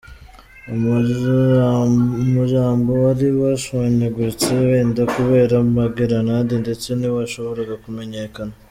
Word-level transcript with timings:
Umirambo 2.23 2.91
wari 3.03 3.27
washwanyaguitse, 3.41 4.49
wenda 4.67 5.03
kubera 5.13 5.53
amagerenade 5.65 6.53
ndetse 6.63 6.87
ntiwashoboraga 6.93 7.75
kumenyakana. 7.85 8.53